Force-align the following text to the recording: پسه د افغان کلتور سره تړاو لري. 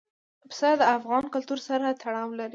پسه 0.49 0.69
د 0.79 0.81
افغان 0.97 1.23
کلتور 1.33 1.59
سره 1.67 1.87
تړاو 2.01 2.29
لري. 2.39 2.49